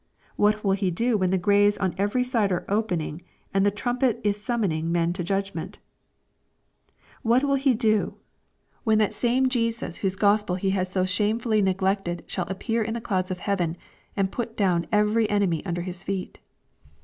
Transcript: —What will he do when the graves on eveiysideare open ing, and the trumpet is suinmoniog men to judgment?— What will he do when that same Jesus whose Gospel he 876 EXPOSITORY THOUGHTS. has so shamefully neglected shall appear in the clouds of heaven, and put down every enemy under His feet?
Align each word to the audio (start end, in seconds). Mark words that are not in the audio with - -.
—What 0.35 0.63
will 0.63 0.71
he 0.71 0.89
do 0.89 1.15
when 1.15 1.29
the 1.29 1.37
graves 1.37 1.77
on 1.77 1.93
eveiysideare 1.93 2.65
open 2.67 3.01
ing, 3.01 3.21
and 3.53 3.63
the 3.63 3.69
trumpet 3.69 4.19
is 4.23 4.35
suinmoniog 4.35 4.85
men 4.85 5.13
to 5.13 5.23
judgment?— 5.23 5.77
What 7.21 7.43
will 7.43 7.53
he 7.53 7.75
do 7.75 8.15
when 8.83 8.97
that 8.97 9.13
same 9.13 9.47
Jesus 9.47 9.97
whose 9.97 10.15
Gospel 10.15 10.55
he 10.55 10.69
876 10.69 11.05
EXPOSITORY 11.05 11.05
THOUGHTS. 11.05 11.07
has 11.07 11.09
so 11.11 11.23
shamefully 11.23 11.61
neglected 11.61 12.23
shall 12.27 12.47
appear 12.47 12.81
in 12.81 12.95
the 12.95 12.99
clouds 12.99 13.29
of 13.29 13.41
heaven, 13.41 13.77
and 14.17 14.31
put 14.31 14.57
down 14.57 14.87
every 14.91 15.29
enemy 15.29 15.63
under 15.67 15.83
His 15.83 16.01
feet? 16.01 16.39